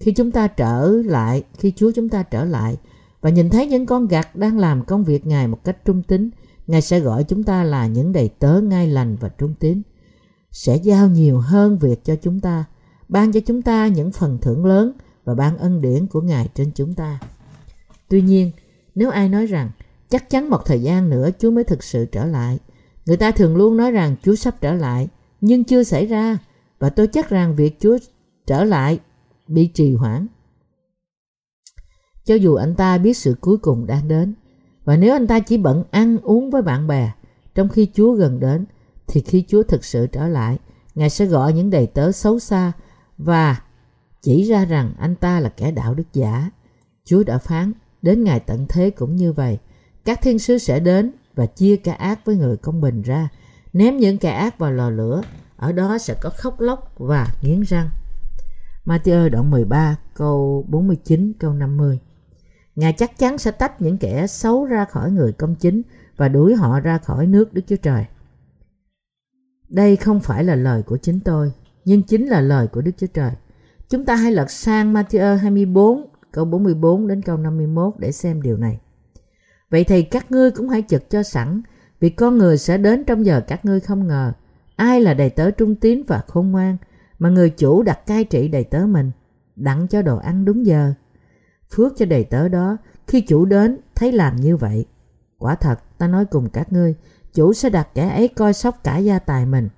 [0.00, 2.76] Khi chúng ta trở lại, khi Chúa chúng ta trở lại
[3.20, 6.30] và nhìn thấy những con gặt đang làm công việc Ngài một cách trung tín,
[6.66, 9.82] Ngài sẽ gọi chúng ta là những đầy tớ ngay lành và trung tín.
[10.52, 12.64] Sẽ giao nhiều hơn việc cho chúng ta,
[13.08, 14.92] ban cho chúng ta những phần thưởng lớn
[15.24, 17.20] và ban ân điển của Ngài trên chúng ta.
[18.08, 18.50] Tuy nhiên,
[18.94, 19.70] nếu ai nói rằng
[20.08, 22.58] chắc chắn một thời gian nữa Chúa mới thực sự trở lại,
[23.06, 25.08] người ta thường luôn nói rằng Chúa sắp trở lại,
[25.40, 26.38] nhưng chưa xảy ra
[26.78, 27.98] và tôi chắc rằng việc Chúa
[28.46, 28.98] trở lại
[29.48, 30.26] bị trì hoãn.
[32.28, 34.34] Cho dù anh ta biết sự cuối cùng đang đến,
[34.84, 37.12] và nếu anh ta chỉ bận ăn uống với bạn bè,
[37.54, 38.64] trong khi Chúa gần đến,
[39.06, 40.58] thì khi Chúa thực sự trở lại,
[40.94, 42.72] Ngài sẽ gọi những đầy tớ xấu xa
[43.18, 43.60] và
[44.22, 46.50] chỉ ra rằng anh ta là kẻ đạo đức giả.
[47.04, 49.58] Chúa đã phán, đến ngày tận thế cũng như vậy.
[50.04, 53.28] Các thiên sứ sẽ đến và chia kẻ ác với người công bình ra,
[53.72, 55.22] ném những kẻ ác vào lò lửa,
[55.56, 57.88] ở đó sẽ có khóc lóc và nghiến răng.
[58.84, 61.98] Matthew đoạn 13 câu 49 câu 50
[62.78, 65.82] Ngài chắc chắn sẽ tách những kẻ xấu ra khỏi người công chính
[66.16, 68.04] và đuổi họ ra khỏi nước Đức Chúa Trời.
[69.68, 71.52] Đây không phải là lời của chính tôi,
[71.84, 73.30] nhưng chính là lời của Đức Chúa Trời.
[73.88, 78.56] Chúng ta hãy lật sang Matthew 24 câu 44 đến câu 51 để xem điều
[78.56, 78.80] này.
[79.70, 81.62] Vậy thì các ngươi cũng hãy chực cho sẵn,
[82.00, 84.32] vì con người sẽ đến trong giờ các ngươi không ngờ.
[84.76, 86.76] Ai là đầy tớ trung tín và khôn ngoan,
[87.18, 89.10] mà người chủ đặt cai trị đầy tớ mình,
[89.56, 90.94] đặng cho đồ ăn đúng giờ.
[91.74, 92.76] Phước cho đầy tớ đó,
[93.06, 94.86] khi chủ đến thấy làm như vậy.
[95.38, 96.94] Quả thật, ta nói cùng các ngươi,
[97.34, 99.68] chủ sẽ đặt kẻ ấy coi sóc cả gia tài mình.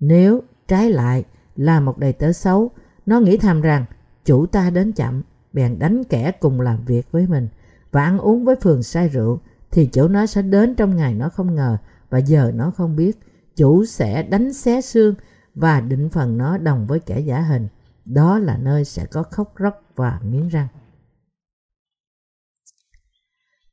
[0.00, 1.24] Nếu trái lại
[1.56, 2.70] là một đầy tớ xấu,
[3.06, 3.84] nó nghĩ thầm rằng
[4.24, 5.22] chủ ta đến chậm,
[5.52, 7.48] bèn đánh kẻ cùng làm việc với mình
[7.92, 11.28] và ăn uống với phường say rượu thì chủ nó sẽ đến trong ngày nó
[11.28, 11.76] không ngờ
[12.10, 13.18] và giờ nó không biết
[13.56, 15.14] chủ sẽ đánh xé xương
[15.54, 17.68] và định phần nó đồng với kẻ giả hình
[18.04, 20.68] đó là nơi sẽ có khóc róc và nghiến răng.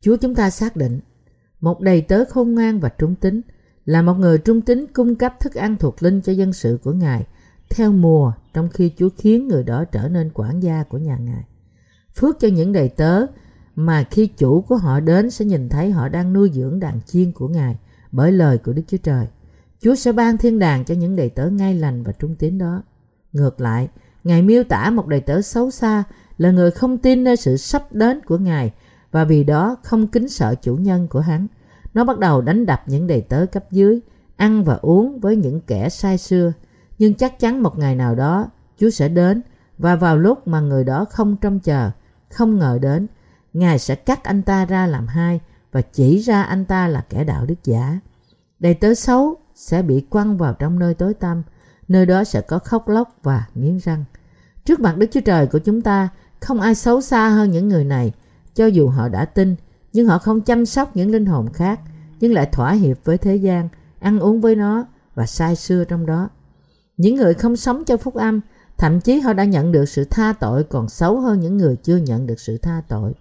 [0.06, 1.00] Chúa chúng ta xác định
[1.62, 3.42] một đầy tớ khôn ngoan và trung tín
[3.86, 6.92] là một người trung tín cung cấp thức ăn thuộc linh cho dân sự của
[6.92, 7.26] Ngài
[7.70, 11.44] theo mùa trong khi Chúa khiến người đó trở nên quản gia của nhà Ngài.
[12.16, 13.26] Phước cho những đầy tớ
[13.76, 17.32] mà khi chủ của họ đến sẽ nhìn thấy họ đang nuôi dưỡng đàn chiên
[17.32, 17.78] của Ngài
[18.12, 19.28] bởi lời của Đức Chúa Trời.
[19.82, 22.84] Chúa sẽ ban thiên đàng cho những đầy tớ ngay lành và trung tín đó.
[23.34, 23.90] Ngược lại,
[24.24, 26.04] Ngài miêu tả một đầy tớ xấu xa
[26.38, 28.72] là người không tin nơi sự sắp đến của Ngài
[29.16, 31.48] và vì đó không kính sợ chủ nhân của hắn.
[31.94, 34.00] Nó bắt đầu đánh đập những đầy tớ cấp dưới,
[34.36, 36.54] ăn và uống với những kẻ sai xưa.
[36.98, 38.50] Nhưng chắc chắn một ngày nào đó
[38.80, 39.42] Chúa sẽ đến
[39.78, 41.92] và vào lúc mà người đó không trông chờ,
[42.30, 43.08] không ngờ đến,
[43.54, 45.40] Ngài sẽ cắt anh ta ra làm hai
[45.72, 48.00] và chỉ ra anh ta là kẻ đạo đức giả.
[48.60, 51.44] Đầy tớ xấu sẽ bị quăng vào trong nơi tối tăm,
[51.88, 54.04] nơi đó sẽ có khóc lóc và nghiến răng.
[54.66, 57.84] Trước mặt Đức Chúa Trời của chúng ta, không ai xấu xa hơn những người
[57.84, 58.14] này,
[58.56, 59.56] cho dù họ đã tin,
[59.94, 61.80] nhưng họ không chăm sóc những linh hồn khác,
[62.20, 66.06] nhưng lại thỏa hiệp với thế gian, ăn uống với nó và sai xưa trong
[66.06, 66.30] đó.
[66.98, 68.42] Những người không sống cho phúc âm,
[68.78, 71.98] thậm chí họ đã nhận được sự tha tội còn xấu hơn những người chưa
[71.98, 73.14] nhận được sự tha tội.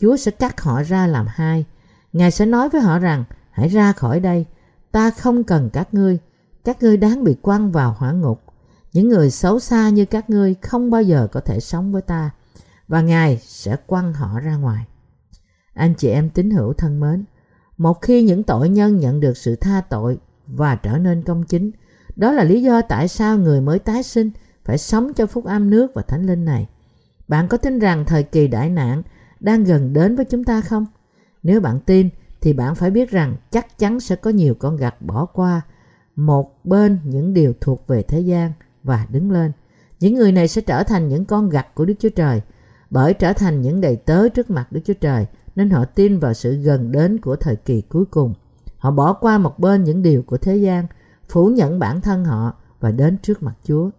[0.00, 1.64] Chúa sẽ cắt họ ra làm hai.
[2.12, 4.46] Ngài sẽ nói với họ rằng, hãy ra khỏi đây,
[4.92, 6.18] ta không cần các ngươi,
[6.64, 8.42] các ngươi đáng bị quăng vào hỏa ngục.
[8.92, 12.30] Những người xấu xa như các ngươi không bao giờ có thể sống với ta,
[12.88, 14.84] và Ngài sẽ quăng họ ra ngoài.
[15.74, 17.24] Anh chị em tín hữu thân mến,
[17.76, 21.70] một khi những tội nhân nhận được sự tha tội và trở nên công chính,
[22.16, 24.30] đó là lý do tại sao người mới tái sinh
[24.64, 26.68] phải sống cho phúc âm nước và thánh linh này.
[27.28, 29.02] Bạn có tin rằng thời kỳ đại nạn
[29.40, 30.86] đang gần đến với chúng ta không?
[31.42, 32.08] Nếu bạn tin
[32.40, 35.60] thì bạn phải biết rằng chắc chắn sẽ có nhiều con gặt bỏ qua
[36.16, 39.52] một bên những điều thuộc về thế gian và đứng lên.
[40.00, 42.40] Những người này sẽ trở thành những con gặt của Đức Chúa Trời
[42.90, 46.34] bởi trở thành những đầy tớ trước mặt Đức Chúa Trời nên họ tin vào
[46.34, 48.34] sự gần đến của thời kỳ cuối cùng.
[48.78, 50.86] Họ bỏ qua một bên những điều của thế gian,
[51.28, 53.90] phủ nhận bản thân họ và đến trước mặt Chúa.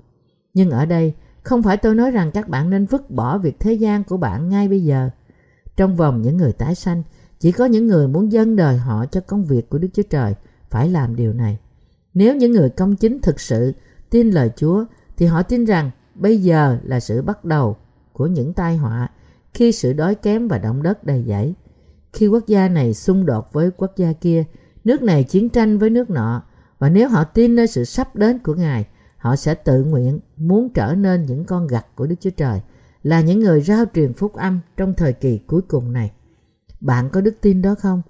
[0.53, 3.73] Nhưng ở đây, không phải tôi nói rằng các bạn nên vứt bỏ việc thế
[3.73, 5.09] gian của bạn ngay bây giờ.
[5.75, 7.03] Trong vòng những người tái sanh,
[7.39, 10.35] chỉ có những người muốn dâng đời họ cho công việc của Đức Chúa Trời
[10.69, 11.57] phải làm điều này.
[12.13, 13.73] Nếu những người công chính thực sự
[14.09, 14.85] tin lời Chúa
[15.17, 17.77] thì họ tin rằng bây giờ là sự bắt đầu
[18.17, 19.09] của những tai họa
[19.53, 21.53] khi sự đói kém và động đất đầy dẫy.
[22.13, 24.43] Khi quốc gia này xung đột với quốc gia kia,
[24.83, 26.43] nước này chiến tranh với nước nọ
[26.79, 28.85] và nếu họ tin nơi sự sắp đến của Ngài,
[29.17, 32.61] họ sẽ tự nguyện muốn trở nên những con gặt của Đức Chúa Trời,
[33.03, 36.11] là những người rao truyền phúc âm trong thời kỳ cuối cùng này.
[36.81, 38.01] Bạn có đức tin đó không?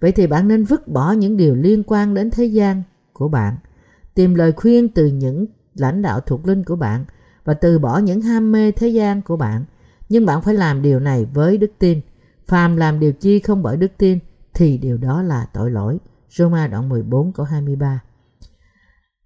[0.00, 3.56] Vậy thì bạn nên vứt bỏ những điều liên quan đến thế gian của bạn,
[4.14, 7.04] tìm lời khuyên từ những lãnh đạo thuộc linh của bạn
[7.44, 9.64] và từ bỏ những ham mê thế gian của bạn.
[10.08, 12.00] Nhưng bạn phải làm điều này với đức tin.
[12.46, 14.18] Phàm làm điều chi không bởi đức tin
[14.54, 15.98] thì điều đó là tội lỗi.
[16.30, 18.02] Roma đoạn 14 câu 23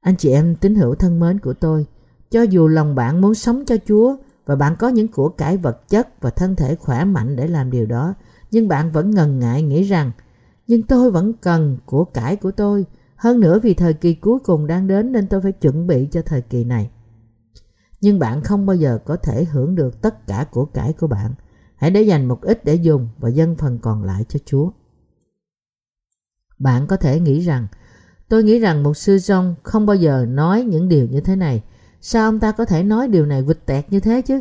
[0.01, 1.87] Anh chị em tín hữu thân mến của tôi,
[2.31, 5.89] cho dù lòng bạn muốn sống cho Chúa và bạn có những của cải vật
[5.89, 8.15] chất và thân thể khỏe mạnh để làm điều đó,
[8.51, 10.11] nhưng bạn vẫn ngần ngại nghĩ rằng
[10.69, 14.67] nhưng tôi vẫn cần của cải của tôi hơn nữa vì thời kỳ cuối cùng
[14.67, 16.91] đang đến nên tôi phải chuẩn bị cho thời kỳ này
[18.01, 21.35] nhưng bạn không bao giờ có thể hưởng được tất cả của cải của bạn
[21.77, 24.71] hãy để dành một ít để dùng và dâng phần còn lại cho chúa
[26.59, 27.67] bạn có thể nghĩ rằng
[28.29, 31.63] tôi nghĩ rằng một sư trong không bao giờ nói những điều như thế này
[32.01, 34.41] sao ông ta có thể nói điều này vịt tẹt như thế chứ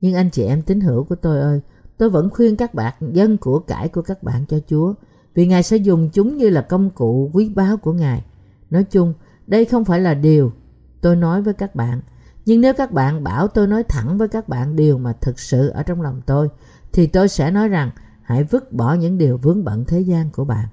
[0.00, 1.60] nhưng anh chị em tín hữu của tôi ơi
[1.98, 4.94] tôi vẫn khuyên các bạn dân của cải của các bạn cho Chúa
[5.34, 8.24] vì Ngài sẽ dùng chúng như là công cụ quý báu của Ngài.
[8.70, 9.14] Nói chung,
[9.46, 10.52] đây không phải là điều
[11.00, 12.00] tôi nói với các bạn.
[12.46, 15.68] Nhưng nếu các bạn bảo tôi nói thẳng với các bạn điều mà thực sự
[15.68, 16.48] ở trong lòng tôi,
[16.92, 17.90] thì tôi sẽ nói rằng
[18.22, 20.68] hãy vứt bỏ những điều vướng bận thế gian của bạn.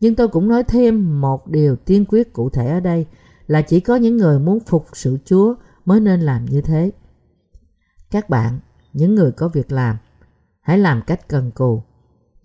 [0.00, 3.06] Nhưng tôi cũng nói thêm một điều tiên quyết cụ thể ở đây
[3.46, 6.90] là chỉ có những người muốn phục sự Chúa mới nên làm như thế.
[8.10, 8.58] Các bạn,
[8.92, 9.96] những người có việc làm,
[10.60, 11.82] hãy làm cách cần cù.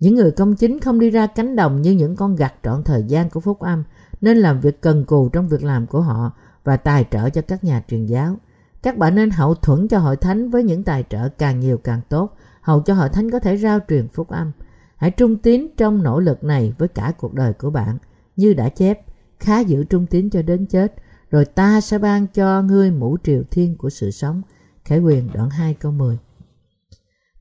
[0.00, 3.02] Những người công chính không đi ra cánh đồng như những con gặt trọn thời
[3.02, 3.84] gian của phúc âm,
[4.20, 6.32] nên làm việc cần cù trong việc làm của họ
[6.64, 8.36] và tài trợ cho các nhà truyền giáo.
[8.82, 12.00] Các bạn nên hậu thuẫn cho hội thánh với những tài trợ càng nhiều càng
[12.08, 14.52] tốt, hầu cho hội thánh có thể rao truyền phúc âm.
[14.96, 17.98] Hãy trung tín trong nỗ lực này với cả cuộc đời của bạn.
[18.36, 19.00] Như đã chép,
[19.38, 20.94] khá giữ trung tín cho đến chết,
[21.30, 24.42] rồi ta sẽ ban cho ngươi mũ triều thiên của sự sống.
[24.84, 26.18] Khải quyền đoạn 2 câu 10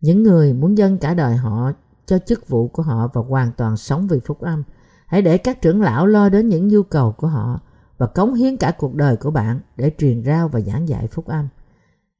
[0.01, 1.71] những người muốn dâng cả đời họ
[2.05, 4.63] cho chức vụ của họ và hoàn toàn sống vì phúc âm.
[5.07, 7.59] Hãy để các trưởng lão lo đến những nhu cầu của họ
[8.01, 11.27] và cống hiến cả cuộc đời của bạn để truyền rao và giảng dạy phúc
[11.27, 11.47] âm.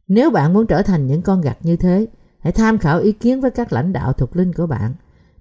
[0.08, 2.08] Nếu bạn muốn trở thành những con gặt như thế,
[2.40, 4.94] hãy tham khảo ý kiến với các lãnh đạo thuộc linh của bạn.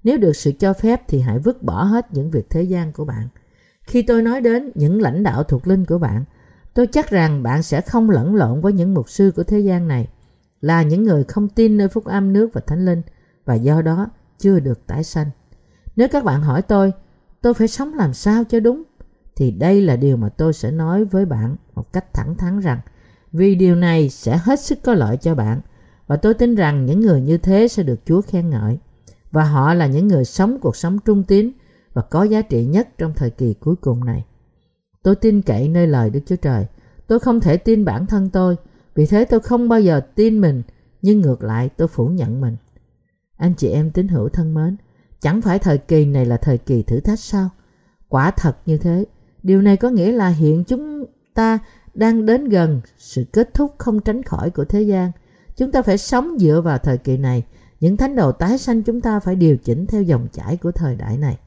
[0.05, 3.05] Nếu được sự cho phép thì hãy vứt bỏ hết những việc thế gian của
[3.05, 3.29] bạn.
[3.83, 6.25] Khi tôi nói đến những lãnh đạo thuộc linh của bạn,
[6.75, 9.89] tôi chắc rằng bạn sẽ không lẫn lộn với những mục sư của thế gian
[9.89, 10.09] này,
[10.61, 13.03] là những người không tin nơi phúc âm nước và thánh linh
[13.45, 15.31] và do đó chưa được tái sanh.
[15.97, 16.93] Nếu các bạn hỏi tôi,
[17.43, 18.83] tôi phải sống làm sao cho đúng,
[19.41, 22.81] thì đây là điều mà tôi sẽ nói với bạn một cách thẳng thắn rằng
[23.33, 25.61] vì điều này sẽ hết sức có lợi cho bạn
[26.07, 28.79] và tôi tin rằng những người như thế sẽ được Chúa khen ngợi
[29.31, 31.51] và họ là những người sống cuộc sống trung tín
[31.93, 34.25] và có giá trị nhất trong thời kỳ cuối cùng này.
[35.03, 36.67] Tôi tin cậy nơi lời Đức Chúa Trời.
[37.07, 38.57] Tôi không thể tin bản thân tôi,
[38.95, 40.63] vì thế tôi không bao giờ tin mình,
[41.03, 42.57] nhưng ngược lại tôi phủ nhận mình.
[43.37, 44.77] Anh chị em tín hữu thân mến,
[45.21, 47.51] chẳng phải thời kỳ này là thời kỳ thử thách sao?
[48.09, 49.05] Quả thật như thế,
[49.43, 51.59] điều này có nghĩa là hiện chúng ta
[51.95, 55.13] đang đến gần sự kết thúc không tránh khỏi của thế gian.
[55.57, 57.45] Chúng ta phải sống dựa vào thời kỳ này.
[57.81, 60.97] Những thánh đồ tái sanh chúng ta phải điều chỉnh theo dòng chảy của thời
[60.97, 61.39] đại này.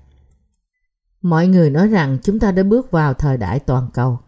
[1.22, 4.20] Mọi người nói rằng chúng ta đã bước vào thời đại toàn cầu.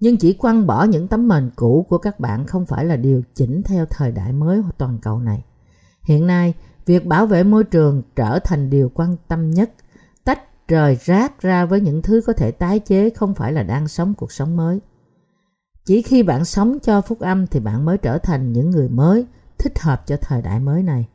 [0.00, 3.22] Nhưng chỉ quăng bỏ những tấm mền cũ của các bạn không phải là điều
[3.34, 5.44] chỉnh theo thời đại mới toàn cầu này.
[6.02, 6.54] Hiện nay,
[6.86, 9.70] việc bảo vệ môi trường trở thành điều quan tâm nhất.
[10.70, 14.14] Rời rác ra với những thứ có thể tái chế không phải là đang sống
[14.14, 14.80] cuộc sống mới.
[15.84, 19.26] Chỉ khi bạn sống cho phúc âm thì bạn mới trở thành những người mới
[19.58, 21.08] thích hợp cho thời đại mới này.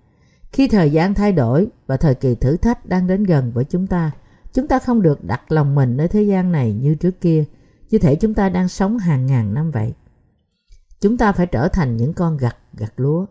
[0.51, 3.87] Khi thời gian thay đổi và thời kỳ thử thách đang đến gần với chúng
[3.87, 4.11] ta,
[4.53, 7.45] chúng ta không được đặt lòng mình nơi thế gian này như trước kia,
[7.89, 9.93] như thể chúng ta đang sống hàng ngàn năm vậy.
[10.99, 13.25] Chúng ta phải trở thành những con gặt gặt lúa.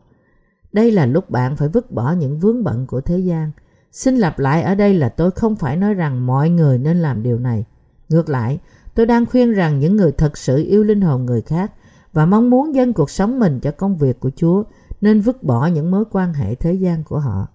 [0.73, 3.51] Đây là lúc bạn phải vứt bỏ những vướng bận của thế gian.
[3.95, 7.23] Xin lặp lại ở đây là tôi không phải nói rằng mọi người nên làm
[7.23, 7.65] điều này.
[8.09, 8.59] Ngược lại,
[8.95, 11.73] Tôi đang khuyên rằng những người thật sự yêu linh hồn người khác
[12.13, 14.63] và mong muốn dâng cuộc sống mình cho công việc của Chúa
[15.01, 17.49] nên vứt bỏ những mối quan hệ thế gian của họ.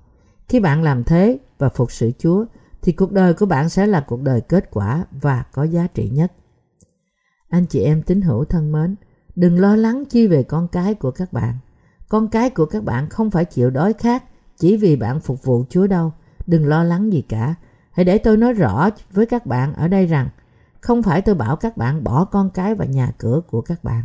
[0.48, 2.46] Khi bạn làm thế và phục sự Chúa
[2.82, 6.10] thì cuộc đời của bạn sẽ là cuộc đời kết quả và có giá trị
[6.10, 6.32] nhất.
[7.50, 8.96] Anh chị em tín hữu thân mến,
[9.36, 11.54] đừng lo lắng chi về con cái của các bạn.
[12.10, 14.24] Con cái của các bạn không phải chịu đói khát
[14.58, 16.12] chỉ vì bạn phục vụ Chúa đâu.
[16.50, 17.56] Đừng lo lắng gì cả.
[17.92, 20.30] Hãy để tôi nói rõ với các bạn ở đây rằng
[20.82, 24.04] không phải tôi bảo các bạn bỏ con cái và nhà cửa của các bạn.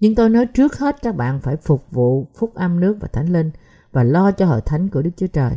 [0.00, 3.32] Nhưng tôi nói trước hết các bạn phải phục vụ phúc âm nước và thánh
[3.32, 3.50] linh
[3.92, 5.52] và lo cho hội thánh của Đức Chúa Trời.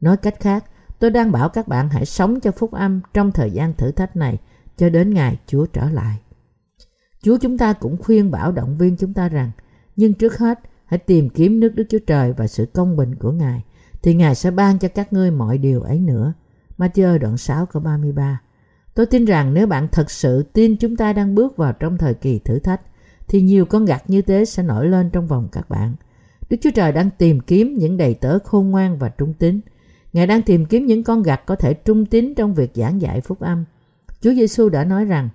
[0.00, 0.64] Nói cách khác,
[0.98, 4.16] tôi đang bảo các bạn hãy sống cho phúc âm trong thời gian thử thách
[4.16, 4.38] này
[4.76, 6.18] cho đến ngày Chúa trở lại.
[7.22, 9.50] Chúa chúng ta cũng khuyên bảo động viên chúng ta rằng,
[9.96, 13.32] nhưng trước hết hãy tìm kiếm nước Đức Chúa Trời và sự công bình của
[13.32, 13.64] Ngài,
[14.08, 16.32] thì Ngài sẽ ban cho các ngươi mọi điều ấy nữa.
[16.78, 18.40] Matthew đoạn 6 câu 33
[18.94, 22.14] Tôi tin rằng nếu bạn thật sự tin chúng ta đang bước vào trong thời
[22.14, 22.80] kỳ thử thách,
[23.28, 25.94] thì nhiều con gặt như thế sẽ nổi lên trong vòng các bạn.
[26.50, 29.60] Đức Chúa Trời đang tìm kiếm những đầy tớ khôn ngoan và trung tín.
[30.12, 33.20] Ngài đang tìm kiếm những con gặt có thể trung tín trong việc giảng dạy
[33.20, 33.64] phúc âm.
[34.20, 35.28] Chúa Giêsu đã nói rằng,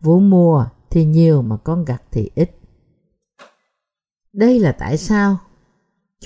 [0.00, 2.58] vụ mùa thì nhiều mà con gặt thì ít.
[4.32, 5.38] Đây là tại sao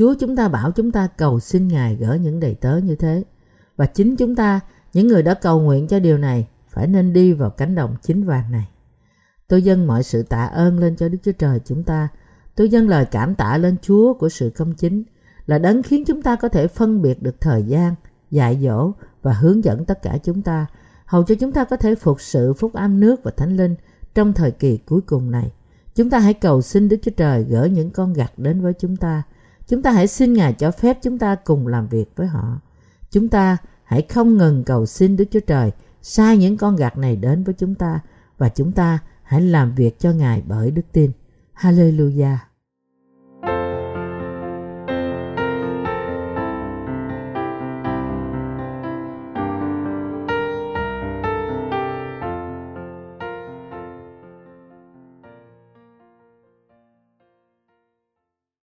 [0.00, 3.24] Chúa chúng ta bảo chúng ta cầu xin Ngài gỡ những đầy tớ như thế.
[3.76, 4.60] Và chính chúng ta,
[4.92, 8.24] những người đã cầu nguyện cho điều này, phải nên đi vào cánh đồng chính
[8.24, 8.68] vàng này.
[9.48, 12.08] Tôi dâng mọi sự tạ ơn lên cho Đức Chúa Trời chúng ta.
[12.54, 15.02] Tôi dâng lời cảm tạ lên Chúa của sự công chính
[15.46, 17.94] là đấng khiến chúng ta có thể phân biệt được thời gian,
[18.30, 20.66] dạy dỗ và hướng dẫn tất cả chúng ta,
[21.04, 23.74] hầu cho chúng ta có thể phục sự phúc âm nước và thánh linh
[24.14, 25.52] trong thời kỳ cuối cùng này.
[25.94, 28.96] Chúng ta hãy cầu xin Đức Chúa Trời gỡ những con gặt đến với chúng
[28.96, 29.22] ta.
[29.70, 32.60] Chúng ta hãy xin Ngài cho phép chúng ta cùng làm việc với họ.
[33.10, 37.16] Chúng ta hãy không ngừng cầu xin Đức Chúa Trời sai những con gạt này
[37.16, 38.00] đến với chúng ta
[38.38, 41.12] và chúng ta hãy làm việc cho Ngài bởi đức tin.
[41.54, 42.36] Hallelujah!